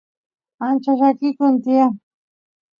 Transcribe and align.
ancha 0.67 0.91
llakikun 0.99 1.53
tiyan 1.63 1.93